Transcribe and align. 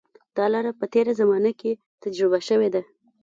دا 0.37 0.45
لاره 0.53 0.71
په 0.79 0.85
تېره 0.93 1.13
زمانه 1.21 1.51
کې 1.59 1.71
تجربه 2.03 2.39
شوې 2.47 2.69
ده. 2.73 2.81